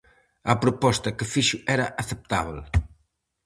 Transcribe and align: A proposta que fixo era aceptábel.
A 0.51 0.53
proposta 0.63 1.15
que 1.17 1.29
fixo 1.33 1.57
era 1.75 1.93
aceptábel. 2.01 2.59